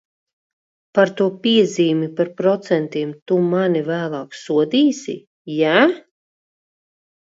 [0.97, 5.21] Par to piezīmi par procentiem tu mani vēlāk smalki sodīsi,
[5.65, 5.81] jā?